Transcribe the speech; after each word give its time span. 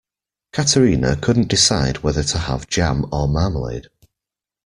Katerina 0.51 1.15
couldn't 1.15 1.47
decide 1.47 1.97
whether 1.99 2.23
to 2.23 2.39
have 2.39 2.67
jam 2.67 3.05
or 3.11 3.27
marmalade. 3.27 3.85